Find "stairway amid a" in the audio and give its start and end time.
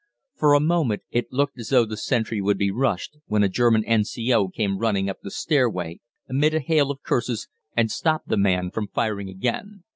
5.29-6.59